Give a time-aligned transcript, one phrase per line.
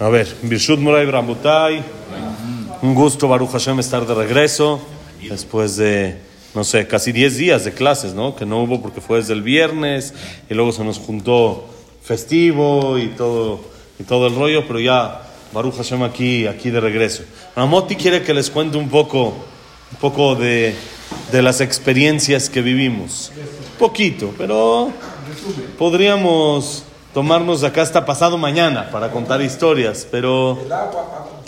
[0.00, 1.84] A ver, Birshut Moray Brambutay.
[2.80, 4.80] Un gusto, Baruch Hashem, estar de regreso
[5.28, 6.16] después de,
[6.54, 8.34] no sé, casi 10 días de clases, ¿no?
[8.34, 10.14] Que no hubo porque fue desde el viernes
[10.48, 11.68] y luego se nos juntó
[12.02, 13.60] festivo y todo,
[13.98, 15.20] y todo el rollo, pero ya
[15.52, 17.24] Baruch Hashem aquí, aquí de regreso.
[17.54, 19.34] Ramoti quiere que les cuente un poco,
[19.92, 20.74] un poco de,
[21.30, 23.32] de las experiencias que vivimos.
[23.78, 24.90] Poquito, pero
[25.76, 30.58] podríamos tomarnos acá hasta pasado mañana para contar historias, pero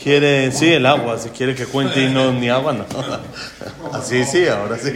[0.02, 2.84] quiere, sí, el agua, si quiere que cuente y no ni agua, no.
[3.92, 4.92] Así sí, ahora sí.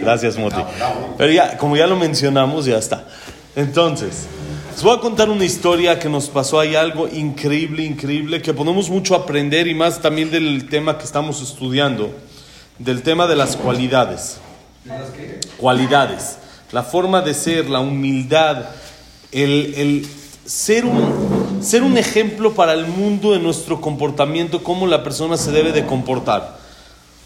[0.00, 0.62] Gracias, Moti.
[1.16, 3.04] Pero ya, como ya lo mencionamos, ya está.
[3.54, 4.26] Entonces,
[4.72, 8.88] les voy a contar una historia que nos pasó ahí, algo increíble, increíble, que podemos
[8.88, 12.10] mucho aprender y más también del tema que estamos estudiando,
[12.78, 14.38] del tema de las cualidades.
[15.58, 16.38] Cualidades.
[16.72, 18.64] La forma de ser, la humildad,
[19.32, 20.06] el, el
[20.44, 25.50] ser, un, ser un ejemplo para el mundo de nuestro comportamiento, cómo la persona se
[25.50, 26.58] debe de comportar.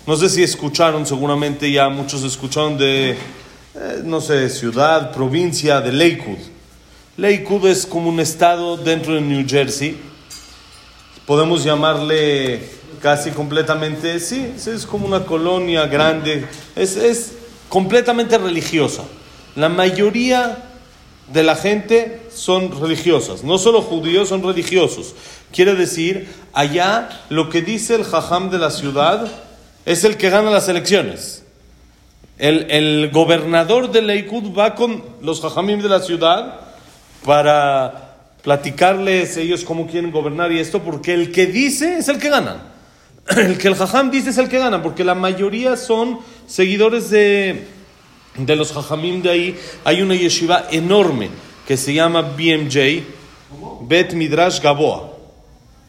[0.07, 3.17] No sé si escucharon, seguramente ya muchos escucharon de, eh,
[4.05, 6.39] no sé, ciudad, provincia de Lakewood.
[7.17, 9.99] Lakewood es como un estado dentro de New Jersey.
[11.27, 12.63] Podemos llamarle
[13.03, 16.47] casi completamente, sí, es como una colonia grande,
[16.77, 17.33] es, es
[17.69, 19.03] completamente religiosa.
[19.57, 20.76] La mayoría
[21.33, 25.15] de la gente son religiosas, no solo judíos, son religiosos.
[25.53, 29.27] Quiere decir, allá lo que dice el jajam de la ciudad
[29.85, 31.45] es el que gana las elecciones.
[32.39, 36.61] El, el gobernador de Leikud va con los jajamim de la ciudad
[37.25, 38.07] para
[38.43, 42.73] platicarles ellos cómo quieren gobernar y esto, porque el que dice es el que gana.
[43.37, 47.67] El que el jajam dice es el que gana, porque la mayoría son seguidores de,
[48.39, 49.59] de los jajamim de ahí.
[49.85, 51.31] Hay una yeshiva enorme
[51.67, 53.03] que se llama BMJ,
[53.83, 55.13] Bet Midrash Gaboa.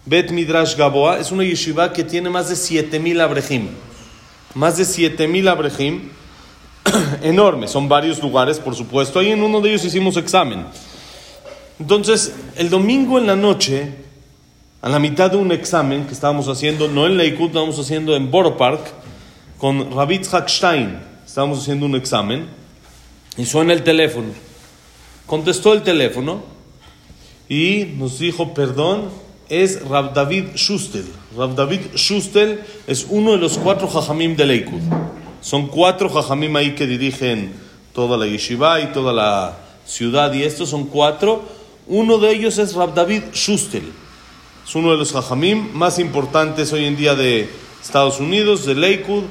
[0.06, 3.68] Bet Midrash Gaboa es una yeshiva que tiene más de 7000 abrejim.
[4.54, 6.10] Más de 7000 abrejim.
[7.22, 9.20] enorme, son varios lugares, por supuesto.
[9.20, 10.66] Ahí en uno de ellos hicimos examen.
[11.80, 13.94] Entonces, el domingo en la noche,
[14.82, 18.32] a la mitad de un examen que estábamos haciendo, no en Lakewood, estábamos haciendo en
[18.32, 18.82] Borough Park,
[19.58, 21.00] con Rabbi Stein,
[21.38, 22.48] estábamos haciendo un examen,
[23.38, 24.30] y suena el teléfono.
[25.28, 26.42] Contestó el teléfono
[27.48, 29.12] y nos dijo, perdón,
[29.48, 31.06] es Rab David Shustel.
[31.38, 34.82] Rab David Shustel es uno de los cuatro jajamim de Lakewood.
[35.40, 37.54] Son cuatro jajamim ahí que dirigen
[37.94, 41.44] toda la yeshiva y toda la ciudad, y estos son cuatro.
[41.86, 43.92] Uno de ellos es Rab David Shustel.
[44.68, 47.48] Es uno de los jajamim más importantes hoy en día de
[47.84, 49.26] Estados Unidos, de Lakewood.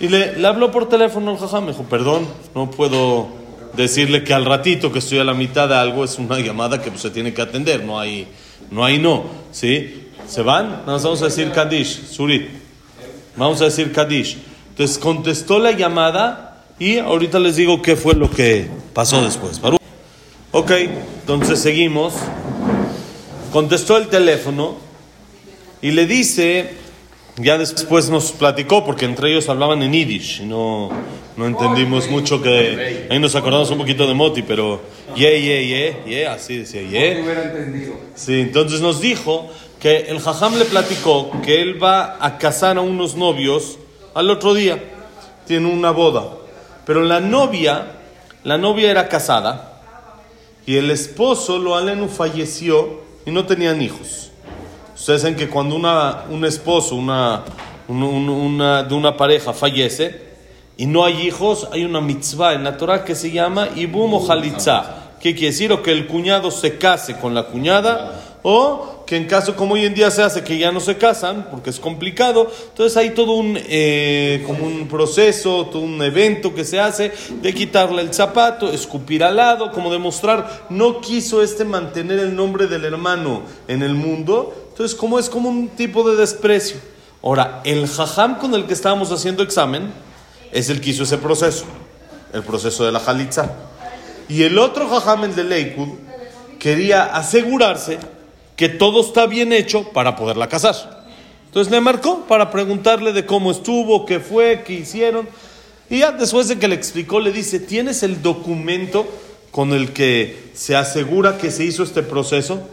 [0.00, 1.66] Y le, le habló por teléfono al jajam.
[1.66, 3.28] Me dijo, perdón, no puedo
[3.74, 6.90] decirle que al ratito que estoy a la mitad de algo es una llamada que
[6.90, 7.84] pues, se tiene que atender.
[7.84, 8.26] No hay
[8.70, 8.84] no.
[8.84, 10.08] Hay no ¿sí?
[10.28, 10.82] ¿Se van?
[10.86, 12.48] Nos vamos a decir Kadish, Surit.
[13.36, 14.38] Vamos a decir Kadish.
[14.70, 19.60] Entonces contestó la llamada y ahorita les digo qué fue lo que pasó después.
[20.52, 20.70] Ok,
[21.20, 22.14] entonces seguimos.
[23.52, 24.76] Contestó el teléfono
[25.82, 26.74] y le dice,
[27.42, 30.90] ya después nos platicó, porque entre ellos hablaban en Yiddish y no,
[31.36, 33.06] no entendimos mucho que...
[33.10, 34.80] Ahí nos acordamos un poquito de Moti, pero...
[35.16, 37.24] Ye, ye, ye, ye, así decía, ye.
[38.14, 39.48] Sí, entonces nos dijo
[39.80, 43.78] que el jajam le platicó que él va a casar a unos novios
[44.14, 44.78] al otro día.
[45.46, 46.28] Tiene una boda.
[46.86, 47.98] Pero la novia,
[48.44, 49.82] la novia era casada
[50.66, 54.29] y el esposo, lo alenu, falleció y no tenían hijos.
[55.00, 57.42] Ustedes saben que cuando una, un esposo una,
[57.88, 60.28] un- un- una, de una pareja fallece
[60.76, 64.20] y no hay hijos, hay una mitzvah en la Torah que se llama ibum o
[64.20, 64.96] jalitza.
[65.18, 65.72] ¿Qué quiere decir?
[65.72, 69.84] O que el cuñado se case con la cuñada o que en caso como hoy
[69.86, 73.32] en día se hace que ya no se casan porque es complicado, entonces hay todo
[73.32, 77.10] un, eh, como un proceso, todo un evento que se hace
[77.42, 82.66] de quitarle el zapato, escupir al lado, como demostrar, no quiso este mantener el nombre
[82.66, 86.78] del hermano en el mundo, entonces como es como un tipo de desprecio.
[87.22, 89.92] Ahora, el jajam con el que estábamos haciendo examen
[90.52, 91.66] es el que hizo ese proceso,
[92.32, 93.52] el proceso de la jalitza.
[94.26, 95.98] Y el otro jajam, el de Lakewood,
[96.58, 97.98] quería asegurarse
[98.56, 101.04] que todo está bien hecho para poderla casar.
[101.44, 105.28] Entonces le marcó para preguntarle de cómo estuvo, qué fue, qué hicieron.
[105.90, 109.06] Y ya después de que le explicó, le dice, ¿tienes el documento
[109.50, 112.66] con el que se asegura que se hizo este proceso?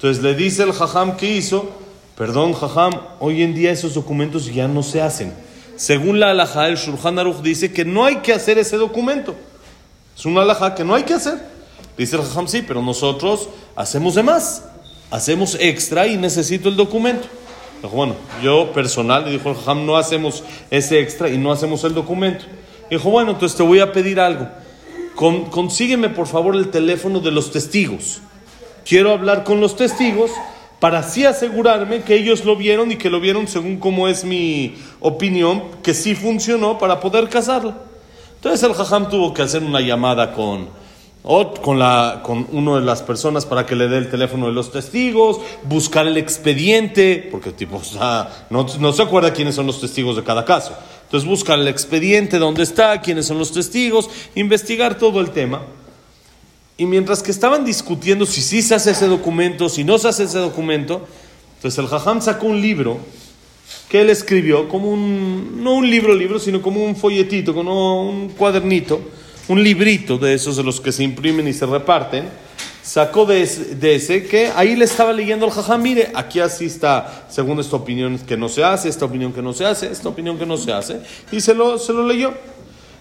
[0.00, 1.68] Entonces le dice el jajam que hizo,
[2.16, 5.34] perdón jajam, hoy en día esos documentos ya no se hacen.
[5.76, 9.34] Según la alajá, el Shulchan Aruch dice que no hay que hacer ese documento.
[10.16, 11.38] Es una alajá que no hay que hacer.
[11.98, 14.64] Dice el jajam, sí, pero nosotros hacemos de más.
[15.10, 17.28] hacemos extra y necesito el documento.
[17.82, 21.84] Dijo, bueno, yo personal, le dijo el Jajam, no hacemos ese extra y no hacemos
[21.84, 22.46] el documento.
[22.90, 24.48] Dijo, bueno, entonces te voy a pedir algo.
[25.14, 28.22] consígueme por favor el teléfono de los testigos.
[28.84, 30.30] Quiero hablar con los testigos
[30.80, 34.76] para así asegurarme que ellos lo vieron y que lo vieron según como es mi
[35.00, 37.76] opinión, que sí funcionó para poder casarla.
[38.36, 40.68] Entonces el Jajam tuvo que hacer una llamada con,
[41.62, 42.22] con, la,
[42.52, 46.16] una de las personas para que le dé el teléfono de los testigos, buscar el
[46.16, 47.82] expediente, porque tipo,
[48.48, 50.72] no, no se acuerda quiénes son los testigos de cada caso.
[51.04, 55.60] Entonces buscar el expediente, dónde está, quiénes son los testigos, investigar todo el tema.
[56.80, 60.24] Y mientras que estaban discutiendo si sí se hace ese documento, si no se hace
[60.24, 61.06] ese documento,
[61.56, 62.96] entonces el Jajam sacó un libro
[63.90, 68.30] que él escribió, como un, no un libro, libro, sino como un folletito, como un
[68.30, 68.98] cuadernito,
[69.48, 72.30] un librito de esos de los que se imprimen y se reparten.
[72.82, 77.60] Sacó de ese, que ahí le estaba leyendo el Jajam, mire, aquí así está, según
[77.60, 80.46] esta opinión que no se hace, esta opinión que no se hace, esta opinión que
[80.46, 82.32] no se hace, y se lo, se lo leyó.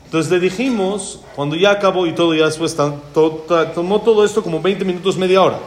[0.10, 4.84] Entonces le dijimos, cuando ya acabó y todo, ya después tomó todo esto como 20
[4.84, 5.60] minutos, media hora,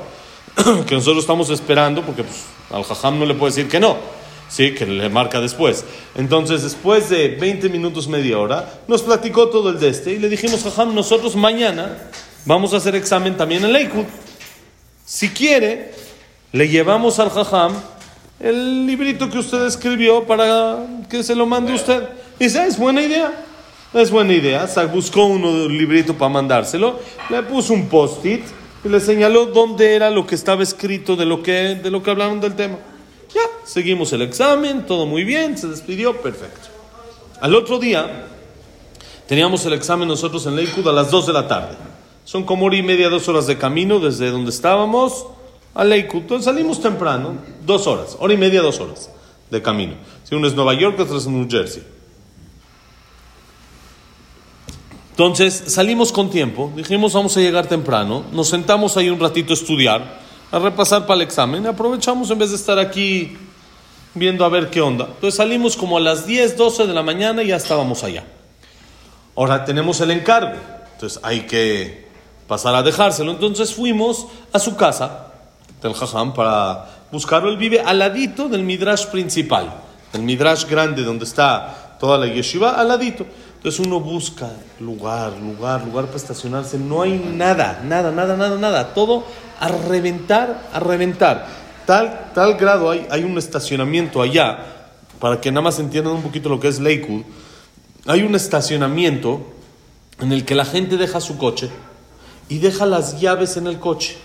[0.85, 3.97] que nosotros estamos esperando, porque pues, al jajam no le puede decir que no,
[4.49, 5.85] sí, que le marca después.
[6.17, 10.29] Entonces, después de 20 minutos, media hora, nos platicó todo el de este y le
[10.29, 12.11] dijimos, jajam, nosotros mañana
[12.45, 14.07] vamos a hacer examen también en Lakewood.
[15.05, 15.95] Si quiere,
[16.51, 17.75] le llevamos al jajam
[18.41, 22.09] el librito que usted escribió para que se lo mande usted.
[22.41, 23.33] Y dice, ah, es buena idea.
[23.95, 24.67] Es buena idea.
[24.93, 26.99] buscó un librito para mandárselo,
[27.29, 28.43] le puso un post-it
[28.85, 32.11] y le señaló dónde era lo que estaba escrito de lo que, de lo que
[32.11, 32.79] hablaron del tema.
[33.35, 36.69] Ya, seguimos el examen, todo muy bien, se despidió, perfecto.
[37.41, 38.29] Al otro día,
[39.27, 41.77] teníamos el examen nosotros en Lakewood a las 2 de la tarde.
[42.25, 45.27] Son como hora y media, dos horas de camino desde donde estábamos
[45.75, 46.23] a Lakewood.
[46.23, 47.37] Entonces salimos temprano,
[47.67, 49.11] dos horas, hora y media, dos horas
[49.51, 49.95] de camino.
[50.25, 51.83] Si uno es Nueva York, otro es New Jersey.
[55.23, 59.55] Entonces salimos con tiempo, dijimos vamos a llegar temprano, nos sentamos ahí un ratito a
[59.55, 60.19] estudiar,
[60.51, 63.39] a repasar para el examen, aprovechamos en vez de estar aquí
[64.15, 65.05] viendo a ver qué onda.
[65.05, 68.25] Entonces salimos como a las 10, 12 de la mañana y ya estábamos allá.
[69.37, 70.59] Ahora tenemos el encargo,
[70.95, 72.05] entonces hay que
[72.49, 73.31] pasar a dejárselo.
[73.31, 75.29] Entonces fuimos a su casa
[75.81, 77.49] del Jajam para buscarlo.
[77.49, 79.73] Él vive al ladito del Midrash principal,
[80.15, 83.25] el Midrash grande donde está toda la yeshiva, al ladito.
[83.63, 84.51] Entonces uno busca
[84.81, 86.79] lugar, lugar, lugar para estacionarse.
[86.79, 88.93] No hay nada, nada, nada, nada, nada.
[88.93, 89.25] Todo
[89.61, 91.47] a reventar, a reventar.
[91.87, 94.59] Tal, tal grado hay, hay un estacionamiento allá,
[95.21, 97.23] para que nada más entiendan un poquito lo que es Lakewood.
[98.07, 99.47] Hay un estacionamiento
[100.19, 101.71] en el que la gente deja su coche
[102.49, 104.17] y deja las llaves en el coche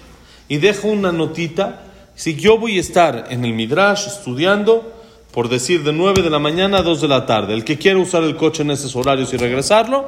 [0.48, 1.84] y deja una notita.
[2.16, 4.97] Si yo voy a estar en el Midrash estudiando,
[5.38, 7.54] por decir de 9 de la mañana a 2 de la tarde.
[7.54, 10.08] El que quiera usar el coche en esos horarios y regresarlo,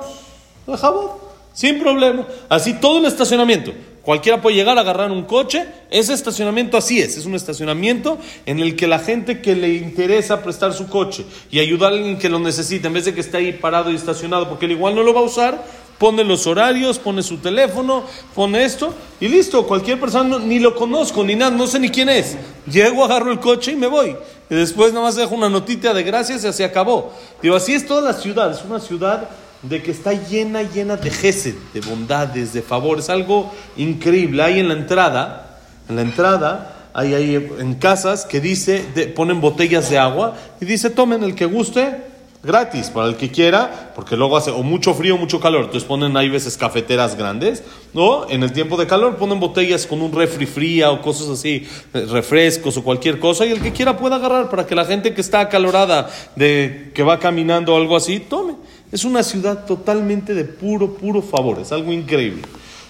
[0.66, 1.12] dejamos,
[1.54, 2.26] sin problema.
[2.50, 3.72] Así todo el estacionamiento.
[4.02, 5.68] Cualquiera puede llegar a agarrar un coche.
[5.92, 7.16] Ese estacionamiento así es.
[7.16, 8.18] Es un estacionamiento
[8.48, 12.18] en el que la gente que le interesa prestar su coche y ayudar a alguien
[12.18, 14.96] que lo necesita, en vez de que esté ahí parado y estacionado, porque él igual
[14.96, 15.64] no lo va a usar,
[16.00, 18.04] pone los horarios, pone su teléfono,
[18.34, 19.68] pone esto y listo.
[19.68, 22.38] Cualquier persona ni lo conozco ni nada, no sé ni quién es.
[22.66, 24.16] Llego, agarro el coche y me voy.
[24.50, 27.14] Y después nada más dejo una notita de gracias y así acabó.
[27.42, 28.50] Digo, así es toda la ciudad.
[28.52, 29.30] Es una ciudad
[29.62, 33.10] de que está llena, llena de gesed, de bondades, de favores.
[33.10, 34.42] Algo increíble.
[34.42, 39.90] Hay en la entrada, en la entrada, hay, hay en casas que dice, ponen botellas
[39.90, 42.09] de agua y dice, tomen el que guste
[42.42, 45.84] gratis para el que quiera, porque luego hace o mucho frío o mucho calor, entonces
[45.84, 48.30] ponen ahí veces cafeteras grandes, ¿no?
[48.30, 52.78] En el tiempo de calor ponen botellas con un refri fría o cosas así, refrescos
[52.78, 55.42] o cualquier cosa, y el que quiera pueda agarrar para que la gente que está
[55.42, 58.56] acalorada, de que va caminando o algo así, tome.
[58.92, 62.44] Es una ciudad totalmente de puro, puro favor, es algo increíble.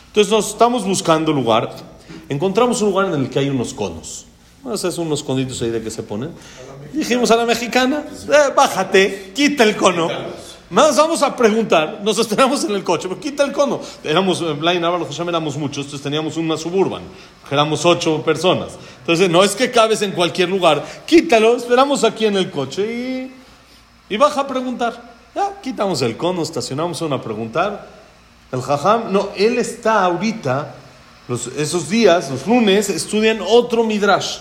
[0.07, 1.75] Entonces nos estamos buscando lugar,
[2.29, 4.25] encontramos un lugar en el que hay unos conos.
[4.73, 6.31] Esos son unos conitos ahí de que se ponen.
[6.93, 10.09] Dijimos a la mexicana, eh, bájate, quita el cono.
[10.69, 13.79] Más vamos a preguntar, nos esperamos en el coche, pero quita el cono.
[14.03, 17.01] Éramos, en Blaine éramos muchos, entonces teníamos una suburban,
[17.49, 18.73] éramos ocho personas.
[18.99, 23.31] Entonces, no es que cabes en cualquier lugar, quítalo, esperamos aquí en el coche
[24.09, 25.17] y, y baja a preguntar.
[25.33, 27.87] Ya, quitamos el cono, estacionamos a preguntar.
[28.51, 30.75] El jajam, no, él está ahorita,
[31.57, 34.37] esos días, los lunes, estudian otro midrash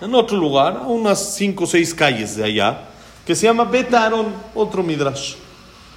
[0.00, 2.88] en otro lugar, a unas cinco o seis calles de allá,
[3.24, 5.34] que se llama Betaron, otro Midrash.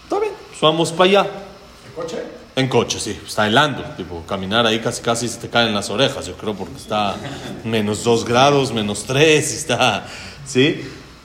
[0.03, 1.21] Está bien, pues vamos para allá.
[1.23, 2.23] ¿En coche?
[2.55, 6.25] En coche, sí, está helando, tipo, caminar ahí casi casi se te caen las orejas,
[6.25, 7.15] yo creo, porque está
[7.63, 10.07] menos 2 grados, menos 3, está,
[10.43, 10.81] ¿sí?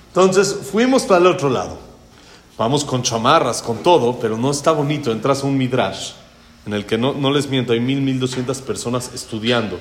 [0.08, 1.78] Entonces fuimos para el otro lado,
[2.58, 6.10] vamos con chamarras, con todo, pero no está bonito, entras a un midrash,
[6.66, 9.80] en el que no, no les miento, hay mil, mil doscientas personas estudiando,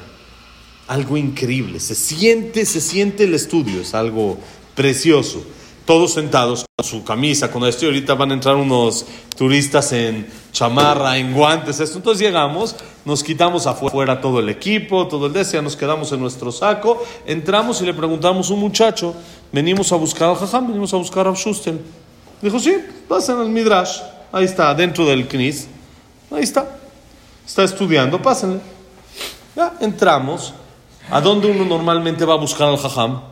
[0.88, 4.38] algo increíble, se siente, se siente el estudio, es algo
[4.76, 5.44] precioso
[5.86, 10.28] todos sentados con su camisa, con esto, y ahorita van a entrar unos turistas en
[10.52, 11.98] chamarra, en guantes, esto.
[11.98, 16.52] Entonces llegamos, nos quitamos afuera todo el equipo, todo el deseo, nos quedamos en nuestro
[16.52, 19.16] saco, entramos y le preguntamos a un muchacho,
[19.52, 21.78] venimos a buscar al jajam, venimos a buscar a Schuster.
[22.42, 22.74] Dijo, sí,
[23.08, 24.00] pasen al Midrash,
[24.32, 25.68] ahí está, dentro del Knis,
[26.32, 26.78] ahí está,
[27.46, 28.60] está estudiando, pásenle.
[29.56, 30.54] Ya, entramos,
[31.12, 33.32] ¿a dónde uno normalmente va a buscar al jajam?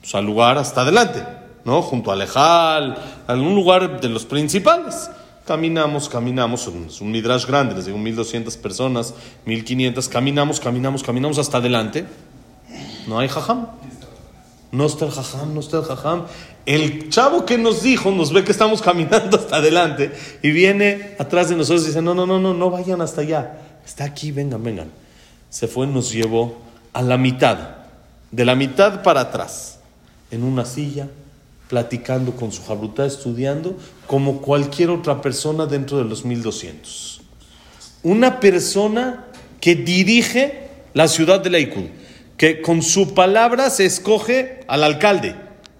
[0.00, 1.22] pues, al lugar hasta adelante,
[1.64, 1.82] ¿no?
[1.82, 5.10] Junto a Lejal, algún lugar de los principales.
[5.46, 9.14] Caminamos, caminamos, es un midrash grande, les digo 1200 personas,
[9.46, 12.06] 1500, caminamos, caminamos, caminamos hasta adelante.
[13.06, 13.66] No hay jajam.
[14.72, 16.26] No está el jajam, no está el jajam.
[16.64, 21.48] El chavo que nos dijo, nos ve que estamos caminando hasta adelante y viene atrás
[21.48, 23.58] de nosotros y dice, no, no, no, no, no vayan hasta allá.
[23.84, 24.99] Está aquí, vengan, vengan.
[25.50, 26.58] Se fue, nos llevó
[26.92, 27.76] a la mitad,
[28.30, 29.80] de la mitad para atrás
[30.30, 31.08] en una silla,
[31.68, 33.76] platicando con su jabruta, estudiando,
[34.06, 37.20] como cualquier otra persona dentro de los 1200.
[38.02, 39.26] Una persona
[39.60, 41.90] que dirige la ciudad de Lakewood,
[42.36, 45.36] que con su palabra se escoge al alcalde.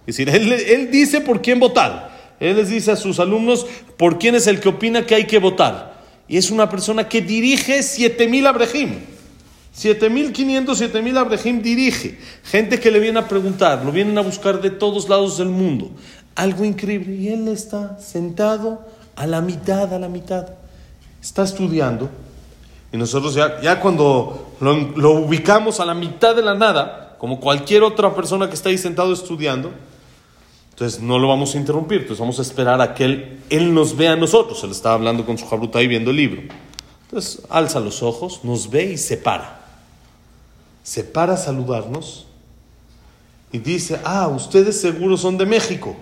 [0.07, 2.11] Es decir, él, él dice por quién votar.
[2.41, 5.39] Él les dice a sus alumnos por quién es el que opina que hay que
[5.39, 6.01] votar.
[6.29, 8.91] Y es una persona que dirige 7000 abrejim.
[9.73, 12.19] 7500, 7000 Abrahim dirige.
[12.45, 15.91] Gente que le viene a preguntar, lo vienen a buscar de todos lados del mundo.
[16.35, 17.15] Algo increíble.
[17.15, 18.85] Y él está sentado
[19.17, 20.49] a la mitad, a la mitad.
[21.23, 22.11] Está estudiando.
[22.93, 27.39] Y nosotros ya, ya cuando lo, lo ubicamos a la mitad de la nada, como
[27.39, 29.71] cualquier otra persona que está ahí sentado estudiando,
[30.71, 32.01] entonces no lo vamos a interrumpir.
[32.01, 34.65] Entonces vamos a esperar a que él, él nos vea a nosotros.
[34.65, 36.43] Él está hablando con su jabruta ahí viendo el libro.
[37.05, 39.60] Entonces alza los ojos, nos ve y se para
[40.91, 42.27] se para a saludarnos
[43.53, 45.95] y dice, ah, ustedes seguro son de México,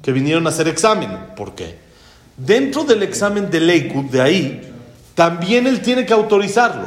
[0.00, 1.10] que vinieron a hacer examen.
[1.36, 1.76] ¿Por qué?
[2.34, 4.72] Dentro del examen de Lakewood, de ahí,
[5.14, 6.86] también él tiene que autorizarlo.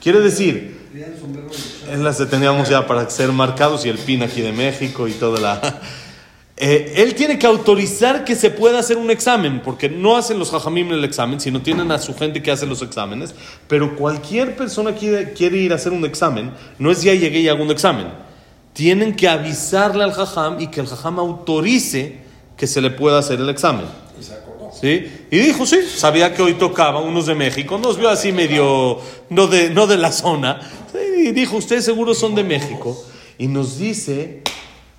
[0.00, 0.88] Quiere decir,
[1.92, 5.38] él las teníamos ya para ser marcados y el PIN aquí de México y toda
[5.38, 5.82] la...
[6.56, 10.52] Eh, él tiene que autorizar que se pueda hacer un examen, porque no hacen los
[10.52, 13.34] jajamim el examen, sino tienen a su gente que hace los exámenes.
[13.66, 17.48] Pero cualquier persona que quiere ir a hacer un examen, no es ya llegué y
[17.48, 18.06] hago un examen.
[18.72, 22.18] Tienen que avisarle al jajam y que el jajam autorice
[22.56, 23.86] que se le pueda hacer el examen.
[24.80, 25.06] ¿Sí?
[25.30, 28.98] Y dijo, sí, sabía que hoy tocaba unos de México, nos vio así medio,
[29.30, 30.60] no de, no de la zona.
[31.18, 33.00] Y dijo, ustedes seguro son de México.
[33.38, 34.42] Y nos dice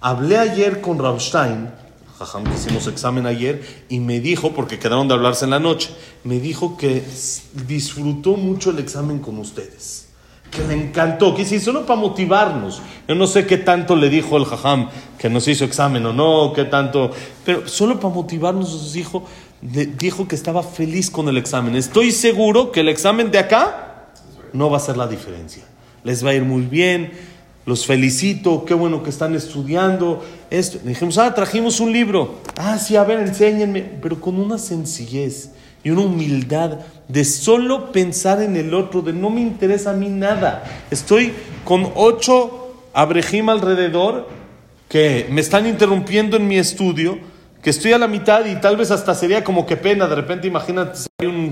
[0.01, 1.69] Hablé ayer con Rammstein,
[2.17, 5.89] jajam, que hicimos examen ayer, y me dijo, porque quedaron de hablarse en la noche,
[6.23, 7.03] me dijo que
[7.67, 10.09] disfrutó mucho el examen con ustedes.
[10.51, 12.81] Que le encantó, que sí, solo para motivarnos.
[13.07, 16.53] Yo no sé qué tanto le dijo el jajam que nos hizo examen o no,
[16.53, 17.11] qué tanto,
[17.43, 19.25] pero solo para motivarnos nos dijo,
[19.61, 21.75] dijo que estaba feliz con el examen.
[21.75, 24.07] Estoy seguro que el examen de acá
[24.53, 25.63] no va a ser la diferencia.
[26.03, 27.11] Les va a ir muy bien
[27.65, 30.23] los felicito, qué bueno que están estudiando.
[30.51, 30.79] Esto.
[30.83, 32.35] dijimos, ah, trajimos un libro.
[32.57, 33.81] Ah, sí, a ver, enséñenme.
[34.01, 35.49] Pero con una sencillez
[35.83, 40.09] y una humildad de solo pensar en el otro, de no me interesa a mí
[40.09, 40.63] nada.
[40.91, 44.27] Estoy con ocho abrejim alrededor
[44.89, 47.17] que me están interrumpiendo en mi estudio,
[47.61, 50.07] que estoy a la mitad y tal vez hasta sería como que pena.
[50.07, 51.44] De repente, imagínate, hay un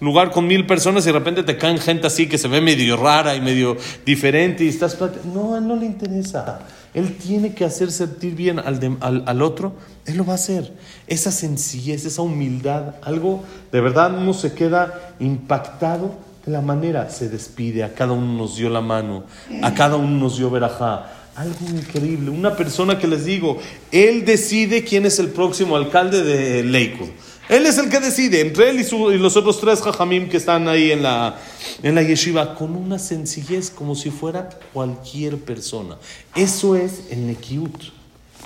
[0.00, 2.96] lugar con mil personas y de repente te caen gente así que se ve medio
[2.96, 4.98] rara y medio diferente y estás...
[5.32, 6.60] No, a él no le interesa.
[6.92, 9.74] Él tiene que hacer sentir bien al, al, al, otro,
[10.06, 10.72] él lo va a hacer.
[11.06, 17.28] Esa sencillez, esa humildad, algo de verdad uno se queda impactado de la manera se
[17.28, 19.24] despide, a cada uno nos dio la mano,
[19.62, 21.16] a cada uno nos dio verajá.
[21.36, 23.58] Algo increíble, una persona que les digo,
[23.92, 27.10] él decide quién es el próximo alcalde de Lakewood.
[27.50, 30.92] Él es el que decide, entre él y, los otros tres jajamim que están ahí
[30.92, 31.36] en la,
[31.82, 35.96] en la yeshiva, con una sencillez como si fuera cualquier persona.
[36.36, 37.74] Eso es el Nekiut,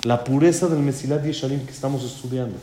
[0.05, 2.57] la pureza del Mesilat Yesharim que estamos estudiando.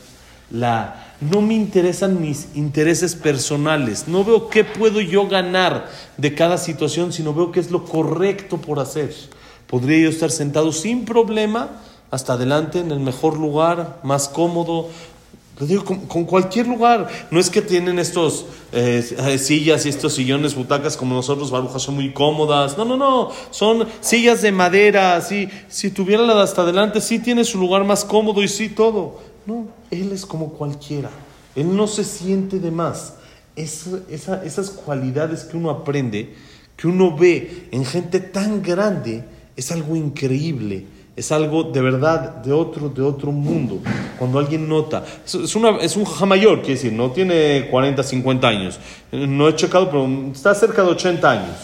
[0.50, 6.58] La, no me interesan mis intereses personales, no veo qué puedo yo ganar de cada
[6.58, 9.14] situación, sino veo qué es lo correcto por hacer.
[9.68, 11.70] Podría yo estar sentado sin problema
[12.10, 14.90] hasta adelante en el mejor lugar, más cómodo,
[15.62, 17.08] Lo digo con, cualquier lugar.
[17.30, 21.94] No es que tienen estos eh, sillas y estos sillones, butacas como nosotros, barujas, son
[21.94, 22.76] muy cómodas.
[22.76, 23.30] No, no, no.
[23.52, 25.14] Son sillas de madera.
[25.14, 25.48] Así.
[25.68, 29.20] Si tuviera la de hasta adelante, sí tiene su lugar más cómodo y sí todo.
[29.46, 31.10] No, él es como cualquiera.
[31.54, 33.14] Él no se siente de más.
[33.54, 36.34] esas cualidades que uno aprende,
[36.76, 39.22] que uno ve en gente tan grande,
[39.54, 43.78] es algo increíble es algo de verdad de otro, de otro mundo.
[44.18, 48.48] Cuando alguien nota, es, una, es un jaja mayor, quiere decir, no tiene 40, 50
[48.48, 48.80] años.
[49.10, 51.56] No he checado, pero está cerca de 80 años.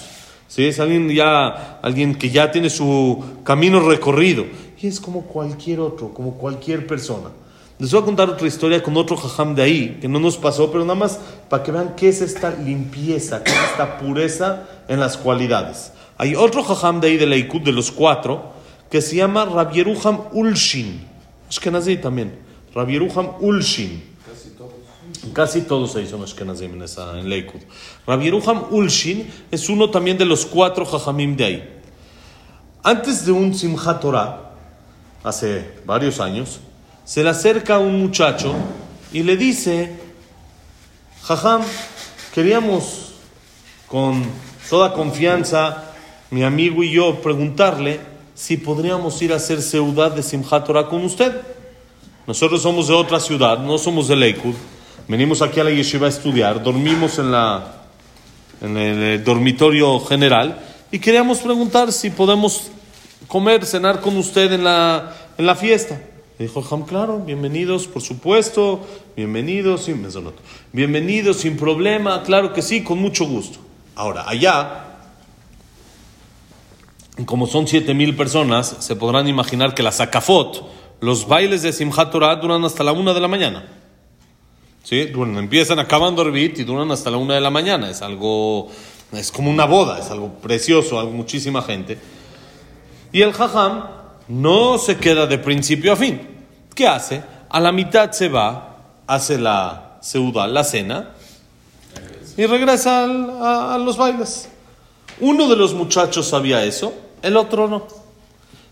[0.48, 0.66] ¿sí?
[0.66, 4.44] Es alguien, ya, alguien que ya tiene su camino recorrido.
[4.80, 7.30] Y es como cualquier otro, como cualquier persona.
[7.78, 10.70] Les voy a contar otra historia con otro jajam de ahí, que no nos pasó,
[10.70, 14.98] pero nada más para que vean qué es esta limpieza, qué es esta pureza en
[14.98, 15.92] las cualidades.
[16.16, 18.57] Hay otro jajam de ahí de la Ikud de los cuatro,
[18.90, 21.06] que se llama Rabieruham Ulshin.
[21.48, 22.38] Ashkenazí también.
[22.74, 24.02] Rabieruham Ulshin.
[24.26, 25.32] Casi todos.
[25.32, 27.60] Casi todos ahí son Ashkenazim en, esa, en Leikud.
[28.06, 31.80] Rabieruham Ulshin es uno también de los cuatro Jajamim de ahí.
[32.82, 34.52] Antes de un Simchat Torah,
[35.22, 36.60] hace varios años,
[37.04, 38.54] se le acerca un muchacho
[39.12, 39.96] y le dice,
[41.22, 41.62] Jajam,
[42.34, 43.14] queríamos
[43.86, 44.24] con
[44.68, 45.92] toda confianza,
[46.30, 48.00] mi amigo y yo, preguntarle
[48.38, 51.40] si podríamos ir a hacer ciudad de Simchat Torah con usted.
[52.24, 54.54] Nosotros somos de otra ciudad, no somos de Lakewood.
[55.08, 57.82] Venimos aquí a la yeshiva a estudiar, dormimos en, la,
[58.60, 60.56] en el dormitorio general
[60.92, 62.68] y queríamos preguntar si podemos
[63.26, 66.00] comer, cenar con usted en la, en la fiesta.
[66.38, 70.06] Dijo Ham, claro, bienvenidos, por supuesto, bienvenidos, sin,
[70.72, 73.58] bienvenidos, sin problema, claro que sí, con mucho gusto.
[73.96, 74.87] Ahora, allá
[77.24, 80.64] como son siete mil personas, se podrán imaginar que la Sakafot,
[81.00, 83.66] los bailes de Simchat Torah duran hasta la una de la mañana.
[84.84, 85.06] ¿Sí?
[85.14, 87.90] Bueno, empiezan acabando Revit y duran hasta la una de la mañana.
[87.90, 88.68] Es algo,
[89.12, 91.98] es como una boda, es algo precioso, hay muchísima gente.
[93.12, 93.84] Y el Jajam
[94.28, 96.20] no se queda de principio a fin.
[96.74, 97.22] ¿Qué hace?
[97.50, 98.76] A la mitad se va,
[99.06, 101.10] hace la seuda, la cena,
[102.36, 104.48] y regresa a, a los bailes.
[105.20, 107.86] Uno de los muchachos sabía eso el otro no.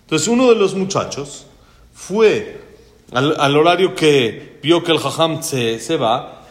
[0.02, 1.46] Entonces uno de los muchachos
[1.92, 2.66] fue
[3.12, 6.42] al, horario que vio que el jajam se, se, va,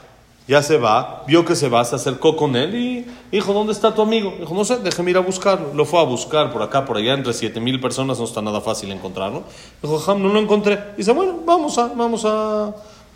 [0.48, 3.94] ya se va, vio que se va, se acercó con él y dijo, ¿dónde está
[3.94, 4.34] tu amigo?
[4.40, 5.74] Dijo, no sé, déjeme ir a buscarlo.
[5.74, 8.62] Lo fue a buscar por acá, por allá, entre siete mil personas, no está nada
[8.62, 9.44] fácil encontrarlo.
[9.82, 10.94] Dijo, jajam, no lo encontré.
[10.98, 12.74] Dice, bueno, vamos a, vamos a,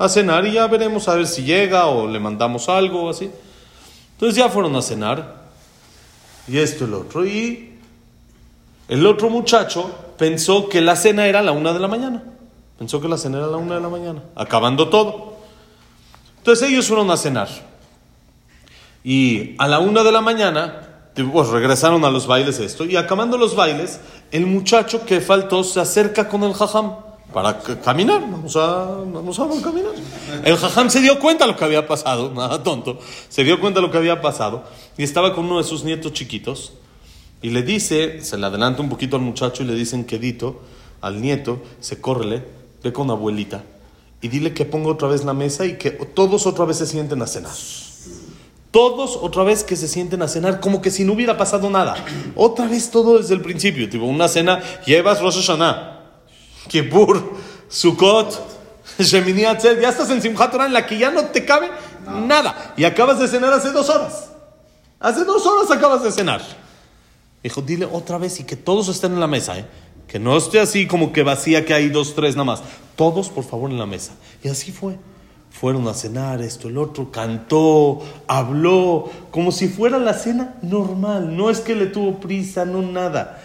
[0.08, 3.30] cenar y ya veremos a ver si llega o le mandamos algo así.
[4.14, 5.40] Entonces ya fueron a cenar
[6.48, 7.26] y esto y el otro.
[7.26, 7.69] Y
[8.90, 12.24] el otro muchacho pensó que la cena era a la una de la mañana.
[12.78, 15.36] Pensó que la cena era a la una de la mañana, acabando todo.
[16.38, 17.50] Entonces ellos fueron a cenar.
[19.04, 22.84] Y a la una de la mañana, pues regresaron a los bailes esto.
[22.86, 24.00] Y acabando los bailes,
[24.32, 26.96] el muchacho que faltó se acerca con el jajam
[27.32, 28.22] para caminar.
[28.22, 29.94] Vamos a, vamos a caminar.
[30.44, 32.98] El jajam se dio cuenta de lo que había pasado, nada tonto.
[33.30, 34.64] Se dio cuenta de lo que había pasado.
[34.98, 36.74] Y estaba con uno de sus nietos chiquitos.
[37.42, 40.62] Y le dice, se le adelanta un poquito al muchacho y le dicen quedito
[41.02, 42.44] al nieto, se córrele,
[42.84, 43.64] ve con abuelita
[44.22, 47.22] y dile que ponga otra vez la mesa y que todos otra vez se sienten
[47.22, 47.54] a cenar.
[48.72, 51.96] Todos otra vez que se sienten a cenar, como que si no hubiera pasado nada.
[52.36, 53.90] Otra vez todo desde el principio.
[53.90, 56.02] Tipo, una cena, llevas Rosh Hashanah,
[56.68, 57.36] Kippur,
[57.68, 58.40] Sukkot,
[59.00, 61.72] Shemini Atzel, ya estás en Simchat Torah en la que ya no te cabe
[62.28, 62.74] nada.
[62.78, 64.30] Y acabas de cenar hace dos horas.
[65.00, 66.42] Hace dos horas acabas de cenar.
[67.44, 69.66] Dijo, dile otra vez y que todos estén en la mesa, ¿eh?
[70.08, 72.64] Que no esté así como que vacía, que hay dos, tres nada más.
[72.96, 74.14] Todos, por favor, en la mesa.
[74.44, 74.98] Y así fue.
[75.52, 81.36] Fueron a cenar, esto, el otro, cantó, habló, como si fuera la cena normal.
[81.36, 83.42] No es que le tuvo prisa, no nada.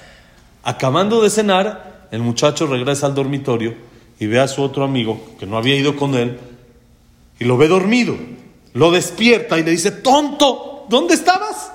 [0.63, 3.75] Acabando de cenar, el muchacho regresa al dormitorio
[4.19, 6.39] y ve a su otro amigo, que no había ido con él,
[7.39, 8.17] y lo ve dormido.
[8.73, 11.74] Lo despierta y le dice, tonto, ¿dónde estabas?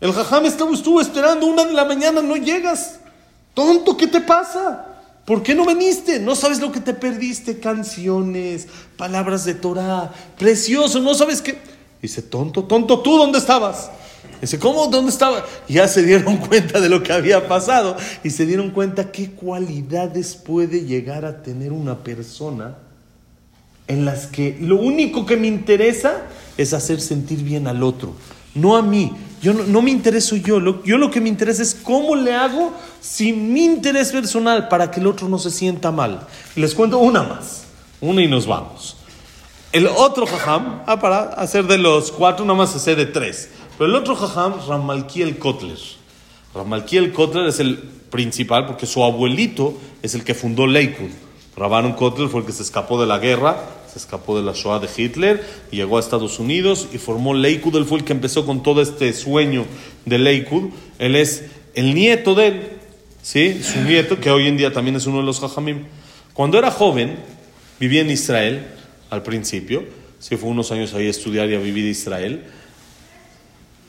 [0.00, 3.00] El jajam estuvo esperando una de la mañana, no llegas.
[3.52, 4.86] Tonto, ¿qué te pasa?
[5.26, 6.18] ¿Por qué no viniste?
[6.18, 7.58] No sabes lo que te perdiste.
[7.58, 11.58] Canciones, palabras de Torah, precioso, no sabes qué.
[12.00, 13.90] Dice, tonto, tonto, ¿tú dónde estabas?
[14.40, 14.86] Dice, ¿cómo?
[14.86, 15.44] ¿Dónde estaba?
[15.68, 20.34] ya se dieron cuenta de lo que había pasado y se dieron cuenta qué cualidades
[20.34, 22.78] puede llegar a tener una persona
[23.86, 26.22] en las que lo único que me interesa
[26.56, 28.14] es hacer sentir bien al otro,
[28.54, 29.12] no a mí.
[29.42, 32.74] Yo no, me intereso yo, lo, yo lo que me interesa es cómo le hago
[33.00, 36.26] sin mi interés personal para que el otro no se sienta mal.
[36.56, 37.64] Les cuento una más,
[38.02, 38.96] una y nos vamos.
[39.72, 43.50] El otro jajam, ah, para hacer de los cuatro, nomás hacer de tres.
[43.78, 45.78] Pero el otro jajam, Ramalkiel Kotler.
[46.54, 51.10] Ramalkiel Kotler es el principal porque su abuelito es el que fundó Leikud.
[51.56, 53.58] Rabbanon Kotler fue el que se escapó de la guerra,
[53.92, 57.74] se escapó de la Shoah de Hitler llegó a Estados Unidos y formó Leikud.
[57.74, 59.66] Él fue el que empezó con todo este sueño
[60.04, 60.70] de Leikud.
[60.98, 62.68] Él es el nieto de él,
[63.22, 63.62] ¿sí?
[63.62, 65.86] su nieto, que hoy en día también es uno de los Jajamim.
[66.34, 67.16] Cuando era joven,
[67.80, 68.66] vivía en Israel
[69.10, 69.84] al principio,
[70.20, 72.44] sí fue unos años ahí a estudiar y a vivir en Israel.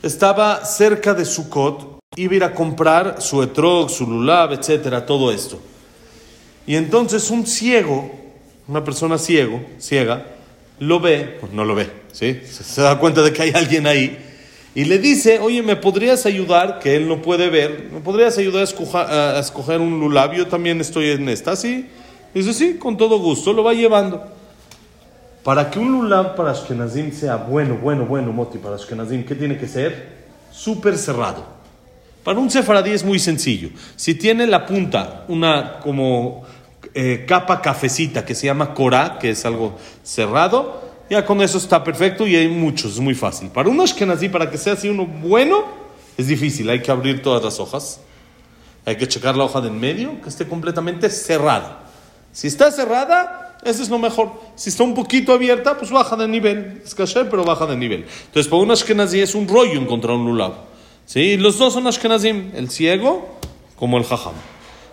[0.02, 5.32] Estaba cerca de Sukkot, iba a ir a comprar su etrog, su lulab, etcétera, todo
[5.32, 5.60] esto.
[6.66, 8.21] Y entonces un ciego,
[8.68, 10.26] una persona ciego, ciega,
[10.80, 12.42] lo ve, pues no lo ve, ¿sí?
[12.46, 14.18] Se, da cuenta de que hay alguien ahí
[14.74, 16.80] y le dice, oye, ¿me podrías ayudar?
[16.80, 20.34] Que él no puede ver, ¿me podrías ayudar a escoger, un lulab?
[20.34, 21.88] Yo también estoy en esta, ¿sí?
[22.34, 24.24] Dice, sí, con todo gusto, lo va llevando.
[25.44, 29.58] Para que un lulab para Ashkenazim sea bueno, bueno, bueno, Moti, para Ashkenazim, ¿qué tiene
[29.58, 30.22] que ser?
[30.52, 31.46] Súper cerrado.
[32.24, 33.70] Para un sefaradí es muy sencillo.
[33.96, 36.44] Si tiene la punta, una como
[36.94, 41.84] eh, capa cafecita que se llama korah, que es algo cerrado, ya con eso está
[41.84, 43.50] perfecto y hay muchos, es muy fácil.
[43.50, 45.66] Para un Ashkenazí, para que sea así uno bueno,
[46.18, 48.02] es difícil, hay que abrir todas las hojas.
[48.86, 51.84] Hay que checar la hoja de en medio, que esté completamente cerrada.
[52.32, 54.32] Si está cerrada, eso es lo mejor.
[54.56, 56.82] Si está un poquito abierta, pues baja de nivel.
[56.84, 58.06] Es caché, pero baja de nivel.
[58.26, 60.54] Entonces, para un Ashkenazí es un rollo encontrar un lulav.
[61.06, 61.38] ¿Sí?
[61.38, 63.38] Los dos son Ashkenazim, el ciego
[63.76, 64.34] como el jajam.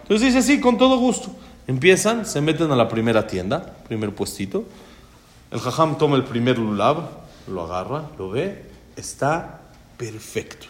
[0.02, 1.30] Entonces dice, sí, con todo gusto.
[1.68, 4.64] Empiezan, se meten a la primera tienda, primer puestito.
[5.50, 7.10] El jajam toma el primer lulav,
[7.46, 8.64] lo agarra, lo ve,
[8.96, 9.60] está
[9.98, 10.66] perfecto.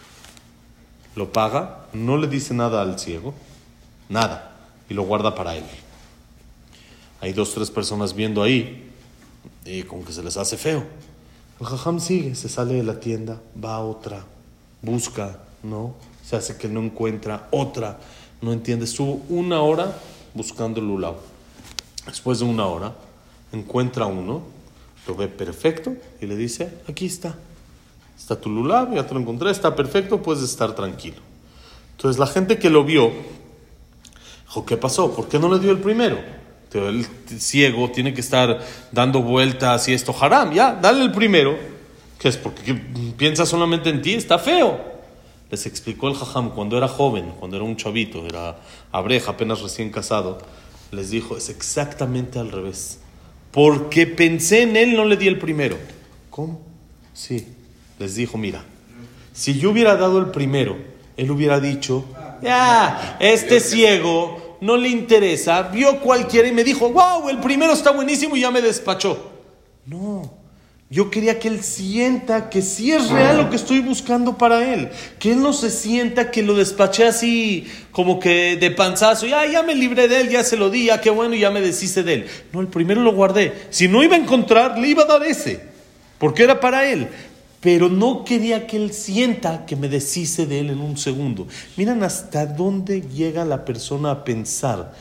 [1.14, 3.32] Lo paga, no le dice nada al ciego,
[4.08, 4.56] nada,
[4.90, 5.62] y lo guarda para él.
[7.20, 8.90] Hay dos, tres personas viendo ahí
[9.64, 10.84] y como que se les hace feo.
[11.60, 14.24] El jajam sigue, se sale de la tienda, va a otra,
[14.82, 15.94] busca, ¿no?
[16.24, 18.00] Se hace que no encuentra otra,
[18.42, 18.84] no entiende.
[18.84, 19.96] Estuvo una hora
[20.34, 21.18] buscando lulao.
[22.06, 22.94] Después de una hora,
[23.52, 24.42] encuentra uno,
[25.06, 27.34] lo ve perfecto y le dice, aquí está.
[28.18, 31.18] Está tu lulab, ya te lo encontré, está perfecto, puedes estar tranquilo.
[31.96, 33.12] Entonces la gente que lo vio,
[34.46, 35.14] dijo, ¿qué pasó?
[35.14, 36.18] ¿Por qué no le dio el primero?
[36.72, 37.06] El
[37.38, 38.60] ciego tiene que estar
[38.92, 41.56] dando vueltas y esto, haram, ya, dale el primero,
[42.18, 42.74] que es porque
[43.16, 44.97] piensa solamente en ti, está feo.
[45.50, 48.58] Les explicó el jajam cuando era joven, cuando era un chavito, era
[48.92, 50.38] abreja, apenas recién casado,
[50.90, 52.98] les dijo, es exactamente al revés.
[53.50, 55.78] Porque pensé en él, no le di el primero.
[56.30, 56.60] ¿Cómo?
[57.14, 57.48] Sí,
[57.98, 58.62] les dijo, mira,
[59.32, 60.76] si yo hubiera dado el primero,
[61.16, 62.04] él hubiera dicho,
[62.42, 67.90] ya, este ciego no le interesa, vio cualquiera y me dijo, wow, el primero está
[67.90, 69.27] buenísimo y ya me despachó.
[70.90, 74.88] Yo quería que él sienta que sí es real lo que estoy buscando para él,
[75.18, 79.62] que él no se sienta que lo despaché así como que de panzazo, ya, ya
[79.62, 82.14] me libré de él, ya se lo di, ya qué bueno, ya me deshice de
[82.14, 82.26] él.
[82.54, 83.52] No, el primero lo guardé.
[83.68, 85.60] Si no iba a encontrar, le iba a dar ese,
[86.18, 87.08] porque era para él
[87.60, 91.48] pero no quería que él sienta que me deshice de él en un segundo.
[91.76, 94.92] Miren hasta dónde llega la persona a pensar.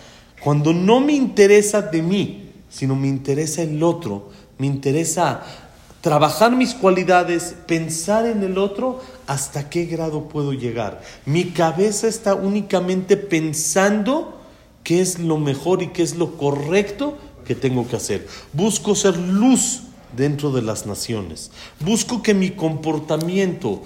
[0.41, 5.66] Cuando no me interesa de mí, sino me interesa el otro, me interesa
[6.01, 11.01] trabajar mis cualidades, pensar en el otro, hasta qué grado puedo llegar.
[11.25, 14.39] Mi cabeza está únicamente pensando
[14.83, 18.27] qué es lo mejor y qué es lo correcto que tengo que hacer.
[18.53, 19.81] Busco ser luz
[20.15, 21.51] dentro de las naciones.
[21.79, 23.83] Busco que mi comportamiento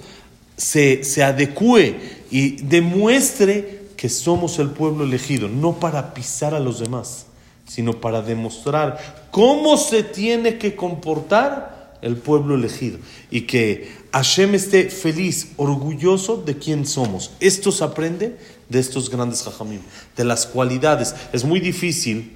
[0.56, 6.80] se, se adecue y demuestre que somos el pueblo elegido, no para pisar a los
[6.80, 7.26] demás,
[7.66, 8.98] sino para demostrar
[9.30, 11.71] cómo se tiene que comportar
[12.02, 12.98] el pueblo elegido
[13.30, 17.30] y que Hashem esté feliz, orgulloso de quién somos.
[17.40, 18.36] Esto se aprende
[18.68, 19.80] de estos grandes jajamim,
[20.16, 21.14] de las cualidades.
[21.32, 22.32] Es muy difícil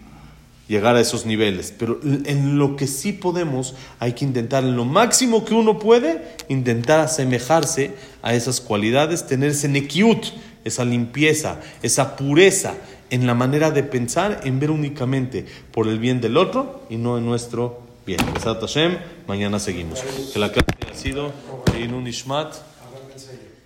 [0.69, 1.73] llegar a esos niveles.
[1.77, 6.23] Pero en lo que sí podemos, hay que intentar, en lo máximo que uno puede,
[6.49, 10.25] intentar asemejarse a esas cualidades, tener ese nekiut,
[10.65, 12.75] esa limpieza, esa pureza
[13.11, 17.19] en la manera de pensar, en ver únicamente por el bien del otro y no
[17.19, 18.20] en nuestro bien.
[18.44, 20.02] Hashem, mañana seguimos.
[20.34, 21.32] Que la clase ha sido
[21.74, 22.56] un Ishmat,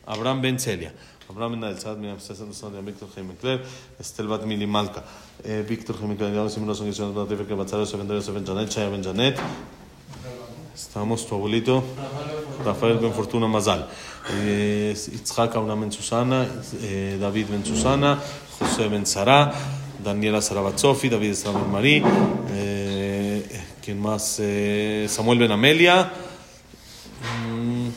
[0.06, 0.91] Abraham Ben Celia.
[1.30, 3.58] אברהם מנהל, צעד מן המבסס הנוסון, ויקטור חיימקלר,
[4.02, 5.02] אסתל בת מילי מלכה,
[5.67, 8.89] ויקטור חיימקלר, יאו סימון סונג ישנות בת דבק בצד יוסף בן יוסף בן ג'נט, שהיה
[8.89, 9.39] בן ג'נט.
[10.76, 11.84] Estamos tu abuelito
[12.65, 13.88] Rafael Ben Fortuna Mazal,
[15.17, 16.45] Itzhak Abraham Ben Susana,
[17.19, 18.19] David Ben Susana,
[18.60, 19.54] José Ben Sara,
[20.04, 21.95] Daniela Sarabatsofi, David Estrada Ben Marí,
[23.90, 24.38] ¿Quién más?
[24.38, 26.12] Eh, Samuel Ben Amelia.
[27.50, 27.88] Mm,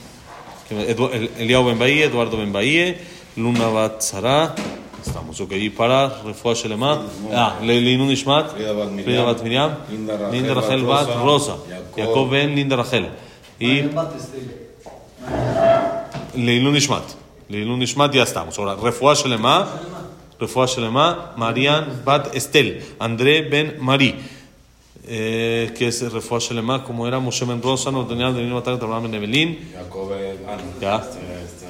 [1.38, 2.98] Eliao Ben Bahía, Eduardo Ben Bahía,
[3.36, 4.56] Luna Bat Sara.
[5.06, 5.52] Estamos, ok.
[5.52, 7.00] Y para Refuah Shelema.
[7.32, 8.54] Ah, Leilun Ishmat.
[8.54, 9.78] Frida Bat Miriam.
[10.32, 11.58] Linda Rachel Bat Rosa.
[11.96, 13.10] Jacob Ben Linda Rachel.
[13.60, 13.84] Y
[16.34, 17.04] Leilun Ishmat.
[17.50, 18.58] Leilun Ishmat ya estamos.
[18.58, 19.68] Ahora, Refuah Shelema.
[20.40, 21.34] Refuah Shelema.
[21.38, 22.82] Marian Bat Estel.
[22.98, 24.33] André Ben Mari.
[25.06, 28.56] Eh, que es Refuah Shelema, como era Moshe Ben Rosa, no tenía de venir a
[28.56, 29.72] matar a Abraham Ben Evelyn.
[29.74, 30.96] Jacob, ah, no, Ya.
[30.96, 31.66] este, este,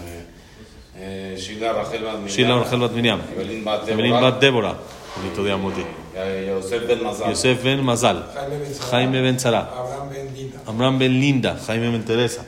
[0.96, 2.04] eh, Sheila Rachel
[2.80, 3.22] Bat Miriam.
[3.36, 4.76] Evelyn Bat Débora.
[5.16, 5.82] Bonito día, Moti.
[6.16, 7.30] Eh, Yosef Ben Mazal.
[7.30, 8.26] Yosef Ben Mazal.
[8.92, 10.62] Jaime Ben Ben Ben Linda.
[10.68, 11.58] Amram Ben Linda.
[11.68, 12.46] Jaime Ben Teresa.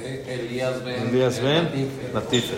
[0.00, 1.08] Eh, Elías Ben.
[1.08, 2.54] Elías eh, Ben Latife.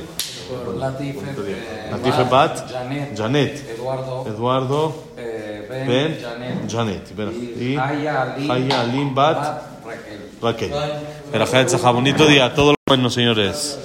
[0.78, 1.18] Latife.
[1.48, 3.16] Eh, Bat Janet.
[3.16, 3.70] Janet.
[3.70, 4.24] Eduardo.
[4.28, 4.94] Eduardo
[5.70, 5.86] Ben.
[5.86, 6.68] Ben Janet.
[6.68, 7.12] Janet.
[7.56, 8.50] Y Y Haya Alim.
[8.50, 10.20] Haya Alim Bat Raquel.
[10.42, 10.72] Raquel.
[11.30, 12.52] Perajat Bonito día.
[12.52, 13.78] Todo lo bueno, señores.